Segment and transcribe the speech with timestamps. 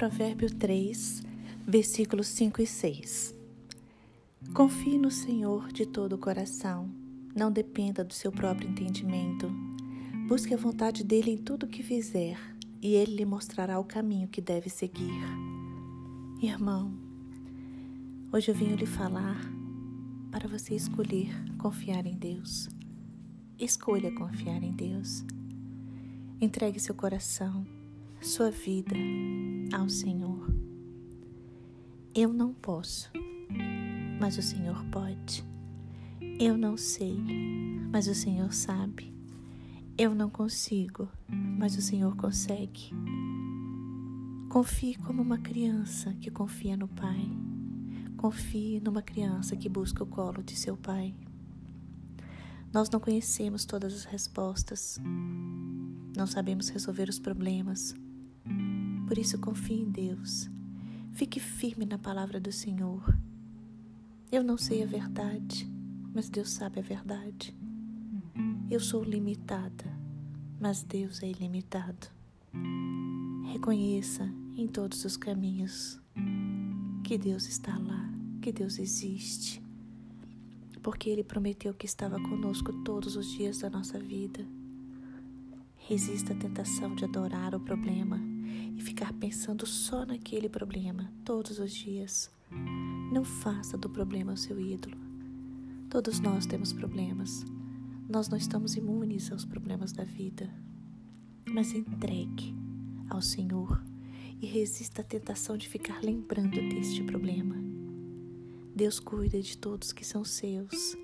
[0.00, 1.22] Provérbio 3,
[1.68, 3.34] versículos 5 e 6.
[4.54, 6.88] Confie no Senhor de todo o coração,
[7.36, 9.46] não dependa do seu próprio entendimento.
[10.26, 12.38] Busque a vontade dele em tudo o que fizer,
[12.80, 15.20] e ele lhe mostrará o caminho que deve seguir.
[16.40, 16.94] Irmão,
[18.32, 19.38] hoje eu venho lhe falar
[20.30, 21.28] para você escolher
[21.58, 22.70] confiar em Deus.
[23.58, 25.26] Escolha confiar em Deus.
[26.40, 27.66] Entregue seu coração,
[28.20, 28.94] sua vida
[29.72, 30.52] ao Senhor.
[32.14, 33.10] Eu não posso,
[34.20, 35.44] mas o Senhor pode.
[36.38, 37.18] Eu não sei,
[37.90, 39.14] mas o Senhor sabe.
[39.96, 42.90] Eu não consigo, mas o Senhor consegue.
[44.50, 47.26] Confie como uma criança que confia no Pai.
[48.18, 51.14] Confie numa criança que busca o colo de seu Pai.
[52.70, 55.00] Nós não conhecemos todas as respostas,
[56.14, 57.94] não sabemos resolver os problemas.
[59.06, 60.48] Por isso, confie em Deus.
[61.12, 63.16] Fique firme na palavra do Senhor.
[64.30, 65.68] Eu não sei a verdade,
[66.14, 67.54] mas Deus sabe a verdade.
[68.70, 69.84] Eu sou limitada,
[70.60, 72.08] mas Deus é ilimitado.
[73.52, 74.24] Reconheça
[74.56, 76.00] em todos os caminhos
[77.04, 78.08] que Deus está lá,
[78.40, 79.60] que Deus existe
[80.82, 84.44] porque Ele prometeu que estava conosco todos os dias da nossa vida.
[85.76, 88.18] Resista à tentação de adorar o problema
[88.76, 92.30] e ficar pensando só naquele problema todos os dias.
[93.12, 94.96] Não faça do problema o seu ídolo.
[95.88, 97.44] Todos nós temos problemas.
[98.08, 100.52] Nós não estamos imunes aos problemas da vida.
[101.48, 102.54] Mas entregue
[103.08, 103.82] ao Senhor
[104.40, 107.56] e resista à tentação de ficar lembrando deste problema.
[108.74, 110.94] Deus cuida de todos que são seus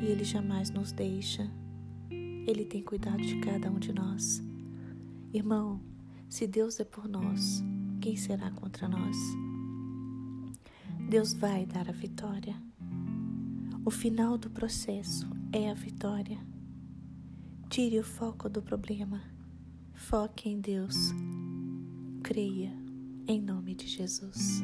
[0.00, 1.50] e Ele jamais nos deixa.
[2.10, 4.42] Ele tem cuidado de cada um de nós.
[5.32, 5.80] Irmão,
[6.32, 7.62] se Deus é por nós,
[8.00, 9.14] quem será contra nós?
[11.06, 12.56] Deus vai dar a vitória.
[13.84, 16.38] O final do processo é a vitória.
[17.68, 19.20] Tire o foco do problema.
[19.92, 20.96] Foque em Deus.
[22.22, 22.72] Creia
[23.28, 24.62] em nome de Jesus.